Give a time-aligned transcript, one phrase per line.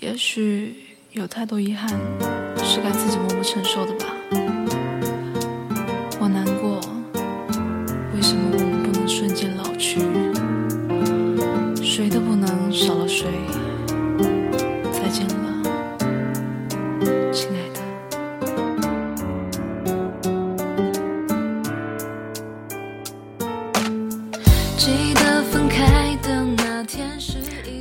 [0.00, 0.74] 也许
[1.12, 1.90] 有太多遗憾
[2.64, 4.06] 是该自己默默承受的吧。
[6.18, 6.80] 我难过，
[8.14, 10.00] 为什么我们不能瞬间老去？
[11.84, 13.26] 谁都不能少了谁。
[14.90, 15.62] 再见了，
[17.30, 17.80] 亲爱的。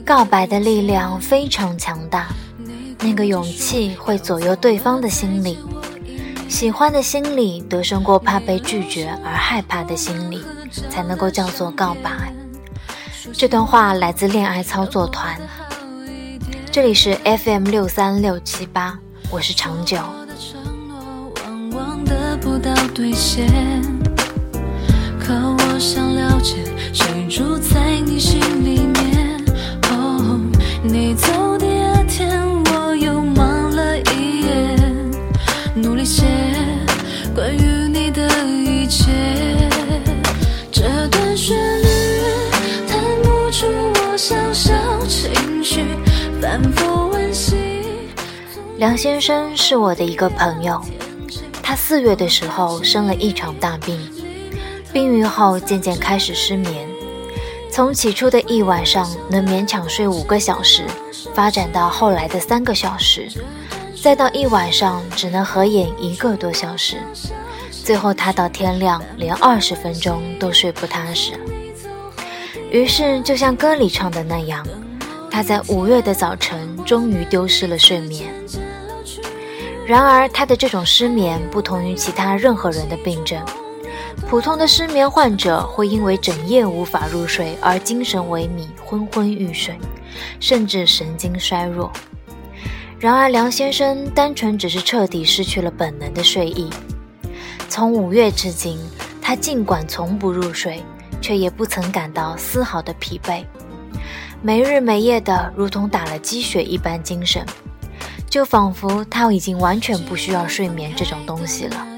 [0.10, 2.30] 告白的力量非常强大，
[2.98, 5.56] 那个勇气会左右对方的心理，
[6.48, 10.44] 喜欢的心理得胜过怕被拒绝而害怕的心理，
[10.90, 12.10] 才能够叫做告白。
[13.34, 15.40] 这段话来自恋爱操作团，
[16.72, 18.98] 这里是 FM 六三六七八，
[19.30, 20.00] 我是长久。
[22.42, 23.46] 不到兑现，
[25.20, 26.56] 可我想了解，
[26.92, 28.99] 谁住在你心里？
[30.82, 34.76] 你走第二天，我又忙了一夜，
[35.76, 36.24] 努力写
[37.36, 39.12] 关于你的一切。
[40.72, 41.86] 这段旋律
[42.88, 44.74] 弹不出我想象
[45.06, 45.84] 情绪，
[46.42, 47.58] 反复温习。
[48.78, 50.82] 梁先生是我的一个朋友，
[51.62, 54.00] 他四月的时候生了一场大病，
[54.94, 56.88] 病愈后渐渐开始失眠，
[57.80, 60.84] 从起初的一晚上能勉强睡五个小时，
[61.34, 63.30] 发展到后来的三个小时，
[64.04, 66.98] 再到一晚上只能合眼一个多小时，
[67.72, 71.40] 最后他到天亮连二十分钟都睡不踏实。
[72.70, 74.68] 于是就像歌里唱的那样，
[75.32, 78.30] 他在五月的早晨终于丢失了睡眠。
[79.88, 83.42] 然而，他的这种失眠不同于其他任何人的病症。
[84.30, 89.76] 普通的失眠患者会因为整夜无法入睡而精神萎靡、昏昏欲睡，
[90.40, 91.92] 甚至神经衰弱。
[93.00, 96.70] 然而，梁先生单纯只是彻底失去了本能的睡意。
[97.70, 98.78] 从五月至今，
[99.20, 100.84] 他尽管从不入睡，
[101.20, 103.44] 却也不曾感到丝毫的疲惫，
[104.44, 107.44] 没日没夜的如同打了鸡血一般精神。
[108.30, 111.89] 就仿佛他已经完全不需要睡眠这种东西了。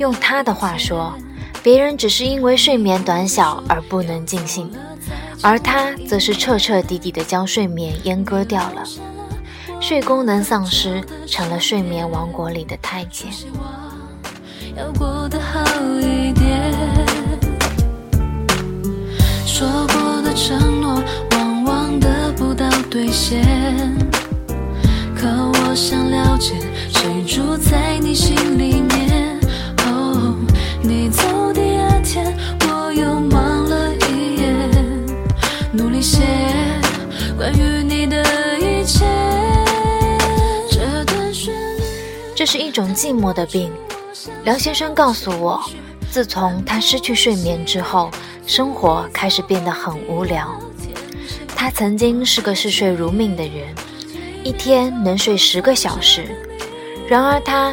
[0.00, 1.12] 用他的话说，
[1.62, 4.72] 别人只是因为睡眠短小而不能尽兴，
[5.42, 8.82] 而他则是彻彻底底的将睡眠阉割掉了，
[9.78, 13.30] 睡功能丧失，成了睡眠王国里的太监。
[14.74, 15.62] 要过得好
[16.00, 16.72] 一点。
[19.44, 23.44] 说过的承诺，往往得不到兑现。
[25.14, 26.54] 可我想了解，
[26.88, 28.80] 谁住在你心里
[42.52, 43.70] 是一种寂寞的病。
[44.42, 45.62] 梁先生告诉我，
[46.10, 48.10] 自从他失去睡眠之后，
[48.44, 50.50] 生活开始变得很无聊。
[51.54, 53.72] 他曾经是个嗜睡如命的人，
[54.42, 56.24] 一天能睡十个小时。
[57.08, 57.72] 然而他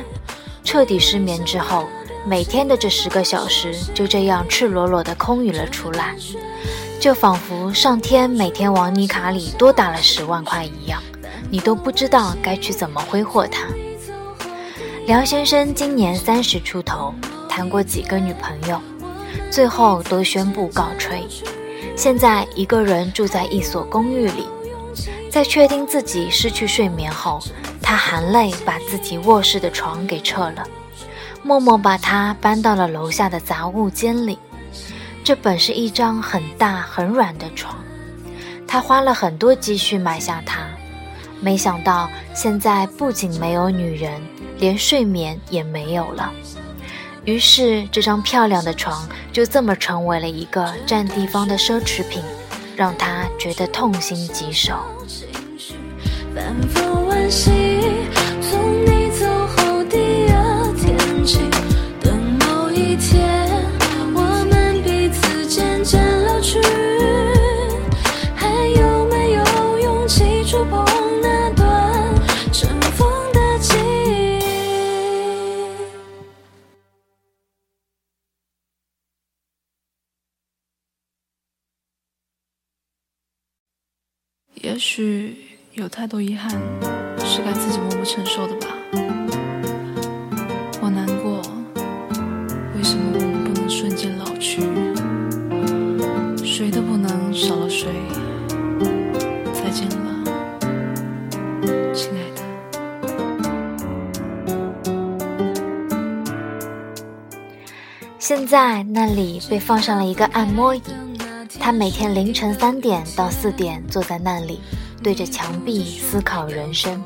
[0.64, 1.88] 彻底失眠之后，
[2.24, 6.16] 每天的这十个小时就这样赤裸裸地空余了出来，
[7.00, 11.02] 就仿佛上天每天往你卡里多打了十万块一样，
[11.50, 13.66] 你都不知道该去怎么挥霍它。
[15.08, 17.16] 梁先生今年三十出头，
[17.48, 18.78] 谈过几个女朋友，
[19.50, 21.26] 最后都宣布告吹。
[21.96, 24.46] 现在一个人住在一所公寓里，
[25.32, 27.42] 在确定自己失去睡眠后，
[27.82, 30.68] 他含泪把自己卧室的床给撤了，
[31.42, 34.38] 默默把它搬到了楼下的杂物间里。
[35.24, 37.74] 这本是一张很大很软的床，
[38.68, 40.68] 他花了很多积蓄买下它，
[41.40, 44.22] 没想到现在不仅没有女人。
[44.60, 46.32] 连睡眠也没有了，
[47.26, 52.24] 于是这张漂亮的床就这么成为了一个占地方的奢侈品，
[52.76, 54.74] 让他觉得痛心疾首。
[56.34, 57.52] 反复温习，
[84.98, 85.38] 许
[85.74, 86.52] 有太多遗憾
[87.20, 88.70] 是该自己默默承受的吧。
[90.82, 91.40] 我难过，
[92.76, 94.64] 为什么我们不能瞬间老去？
[96.44, 97.90] 谁都不能少了谁。
[99.54, 100.26] 再见了，
[101.94, 102.42] 亲爱的。
[108.18, 110.82] 现在那里被放上了一个按摩椅。
[111.60, 114.62] 他每天凌晨三点到四点坐在那里，
[115.04, 117.02] 对着墙壁思考人生。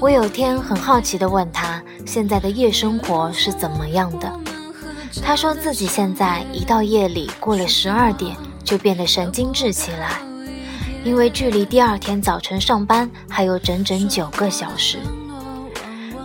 [0.00, 4.32] 我有天很好奇地问他，现在的夜生活是怎么样的？
[5.22, 10.20] 他说自己现在一到夜里过了十二点，就变得神经质起来，
[11.04, 14.98] 因为距离第二天早晨上班还有整整九个小时。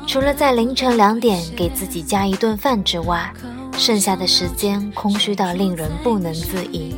[0.08, 3.32] 除了在凌晨两点给自己加一顿饭之外，
[3.78, 6.96] 剩下的时间空虚到令人不能自已。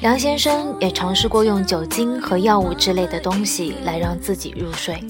[0.00, 5.04] 梁先生也尝试过用酒精和药物之类的东西来让自己入睡，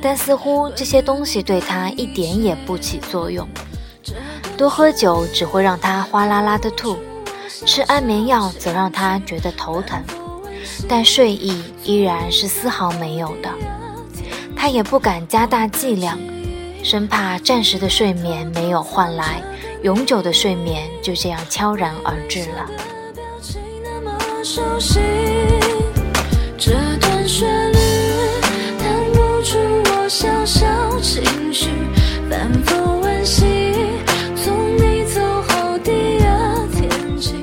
[0.00, 3.46] 但似乎这些东西对他一点也不起作用。
[4.56, 6.96] 多喝酒只会让他哗啦啦的吐，
[7.66, 10.00] 吃安眠药则让他觉得头疼，
[10.88, 13.50] 但睡意依然是丝毫没有的。
[14.54, 16.16] 他也不敢加大剂量，
[16.84, 19.42] 生怕暂时的睡眠没有换来
[19.82, 22.70] 永久的睡眠，就这样悄然而至了。
[24.56, 25.00] 熟悉。
[26.56, 27.76] 这段旋律
[28.78, 30.66] 弹不出我小小
[31.02, 31.68] 情绪，
[32.30, 33.44] 反复温习。
[34.34, 35.90] 从你走后第
[36.24, 37.34] 二天起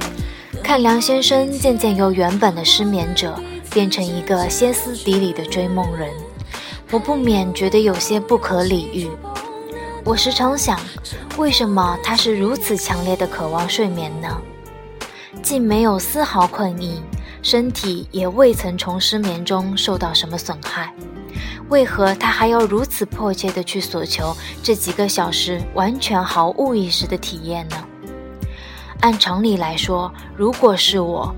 [0.63, 3.39] 看梁先生渐渐由原本的失眠者
[3.69, 6.09] 变成一个歇斯底里的追梦人。
[6.89, 9.07] 我不免觉得有些不可理喻。
[10.03, 10.79] 我时常想，
[11.37, 14.35] 为什么他是如此强烈的渴望睡眠呢？
[15.43, 17.01] 既没有丝毫困意，
[17.41, 20.93] 身体也未曾从失眠中受到什么损害，
[21.67, 27.75] 为何他还要如此迫切地去索求这几个小时完全毫无意识的体验呢？
[29.01, 31.35] 按常理来说，如果是我，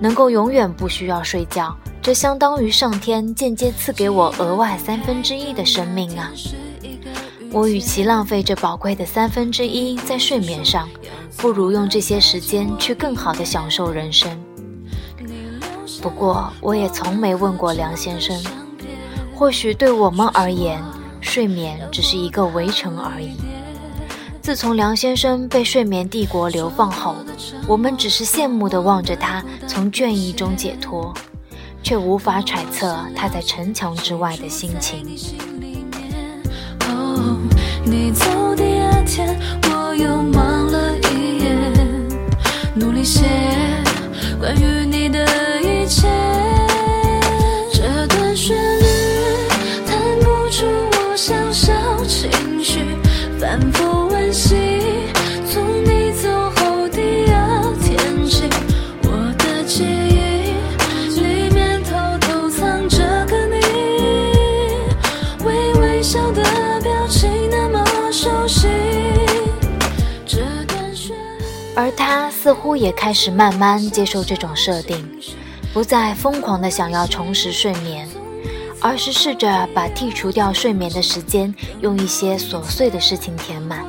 [0.00, 1.76] 能够永远不需要睡觉。
[2.00, 6.32] 这相当于上天间接赐给我额外三分之一的生命啊！
[7.50, 10.88] 我与其浪费这宝贵的三分之一在睡眠上，
[11.38, 14.30] 不如用这些时间去更好的享受人生。
[16.02, 18.36] 不过，我也从没问过梁先生，
[19.34, 20.82] 或许对我们而言，
[21.22, 23.32] 睡眠只是一个围城而已。
[24.42, 27.14] 自从梁先生被睡眠帝国流放后，
[27.66, 31.14] 我们只是羡慕地望着他从倦意中解脱。
[31.80, 35.06] 却无法揣测他在城墙之外的心情。
[37.84, 38.27] 你走
[71.98, 75.04] 他似乎也开始慢慢接受这种设定，
[75.74, 78.08] 不再疯狂的想要重拾睡眠，
[78.80, 83.84] 而是试着把剔除掉睡眠的时间用一些琐碎的事情填满。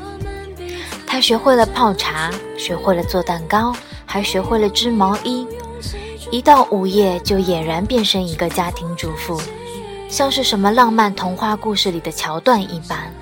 [1.06, 3.76] 他学会了泡茶，学会了做蛋糕，
[4.08, 5.48] 还学会了织毛衣。
[6.32, 9.40] 一到午夜就俨然变身一个家庭主妇，
[10.10, 13.14] 像是什么浪漫童话故事里的桥段一般。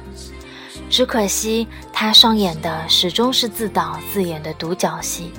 [0.97, 5.31] 只可惜，他上演的始终是自导自演的独角戏。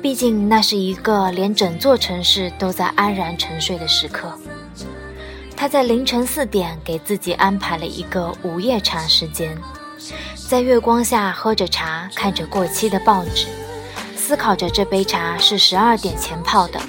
[0.00, 4.32] 毕竟，那是一个连整座城市都在安然沉睡的时刻。
[5.56, 9.58] 他在凌晨四点给自己安排了一个午夜茶时间，
[10.48, 13.48] 在月光下喝着茶，看着过期的报纸，
[14.14, 16.80] 思考着这杯茶是十二点前泡的，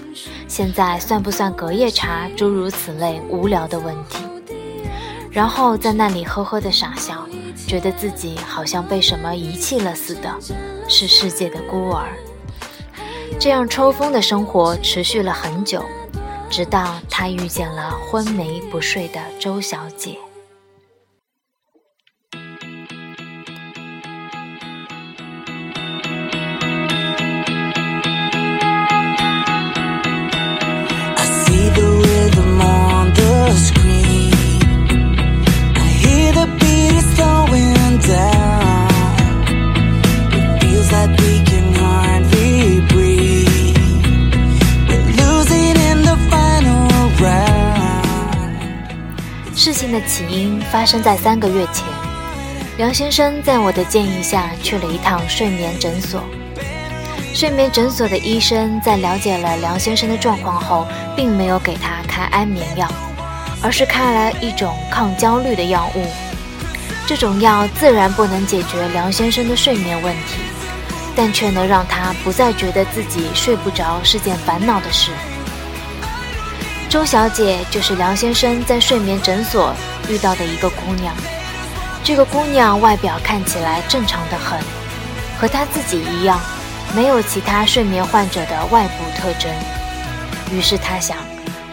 [0.47, 2.29] 现在算不算隔夜茶？
[2.37, 4.19] 诸如此类无聊的问题。
[5.31, 7.27] 然后在那里呵呵的傻笑。
[7.69, 10.35] 觉得自己好像被什么遗弃了似的，
[10.87, 12.09] 是世界的孤儿。
[13.39, 15.85] 这样抽风的生活持续了很久，
[16.49, 20.17] 直到他遇见了昏迷不睡的周小姐。
[50.09, 51.85] 起因发生在三个月前，
[52.77, 56.23] 梁先生在我的建议下去了一趟睡眠诊所。
[57.31, 62.91] 睡眠诊所的医生在了解了梁先生的状况后，并没有给他开安眠药，
[63.61, 66.03] 而是开了一种抗焦虑的药物。
[67.05, 70.41] 这种药自然不能解决梁先生的睡眠问题，
[71.15, 75.11] 但却能让他不再觉得自己睡不着是件烦恼的事。
[76.89, 79.71] 周小姐就是梁先生在睡眠诊所
[80.09, 81.15] 遇到的一个姑娘。
[82.03, 84.59] 这个姑娘外表看起来正常的很，
[85.39, 86.39] 和她自己一样，
[86.95, 89.51] 没有其他睡眠患者的外部特征。
[90.51, 91.17] 于是她想，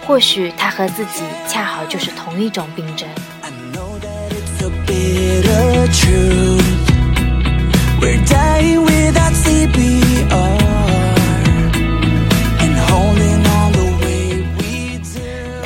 [0.07, 3.09] 或许她和自己恰好就是同一种病症。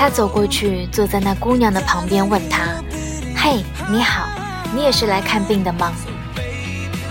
[0.00, 2.62] 他走过去，坐在那姑娘的旁边，问她
[3.36, 4.26] ：“嘿，你好。”
[4.74, 5.92] 你也是来看病的吗？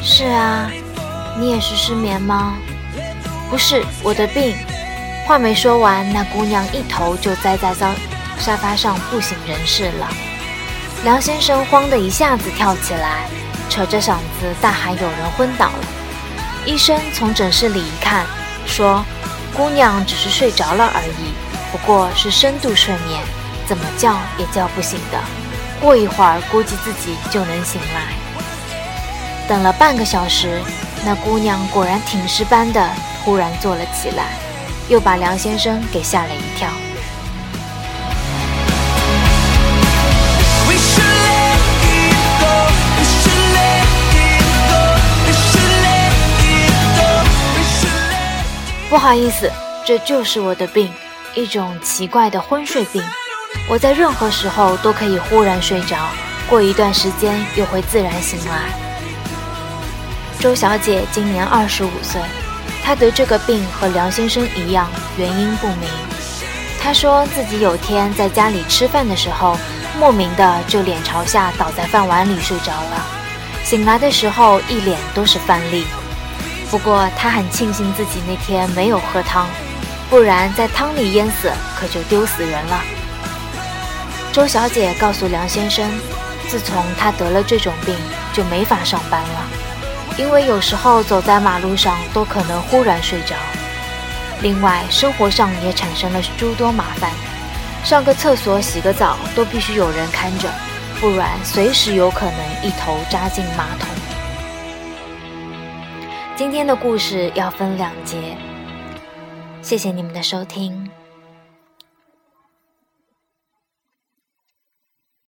[0.01, 0.71] 是啊，
[1.37, 2.57] 你也是失眠吗？
[3.47, 4.55] 不是，我的病。
[5.27, 7.93] 话没说完，那姑娘一头就栽在沙
[8.39, 10.07] 沙发上不省人事了。
[11.03, 13.27] 梁先生慌的一下子跳起来，
[13.69, 15.85] 扯着嗓子大喊：“有人昏倒了！”
[16.65, 18.25] 医生从诊室里一看，
[18.65, 19.05] 说
[19.55, 21.33] ：“姑娘只是睡着了而已，
[21.71, 23.21] 不过是深度睡眠，
[23.67, 25.19] 怎么叫也叫不醒的。”
[25.79, 28.13] 过一会儿，估计自己就能醒来。
[29.47, 30.61] 等了半个小时，
[31.05, 32.89] 那姑娘果然挺尸般的
[33.23, 34.25] 突然坐了起来，
[34.89, 36.67] 又把梁先生给吓了一跳。
[48.89, 49.49] 不好意思，
[49.85, 50.91] 这就是我的病，
[51.35, 53.03] 一种奇怪的昏睡病。
[53.67, 55.97] 我在任何时候都可以忽然睡着，
[56.47, 58.69] 过一段时间又会自然醒来。
[60.39, 62.21] 周小姐今年二十五岁，
[62.83, 65.89] 她得这个病和梁先生一样，原因不明。
[66.81, 69.57] 她说自己有天在家里吃饭的时候，
[69.99, 73.05] 莫名的就脸朝下倒在饭碗里睡着了，
[73.63, 75.85] 醒来的时候一脸都是饭粒。
[76.71, 79.47] 不过她很庆幸自己那天没有喝汤，
[80.09, 82.81] 不然在汤里淹死可就丢死人了。
[84.31, 85.87] 周小姐告诉梁先生，
[86.47, 87.95] 自从他得了这种病，
[88.33, 89.47] 就没法上班了，
[90.17, 93.35] 因为有时候走在马路上都可能忽然睡着。
[94.41, 97.11] 另外，生活上也产生了诸多麻烦，
[97.83, 100.49] 上个厕所、洗个澡都必须有人看着，
[100.99, 103.87] 不然随时有可能一头扎进马桶。
[106.35, 108.37] 今天的故事要分两节，
[109.61, 110.89] 谢谢你们的收听。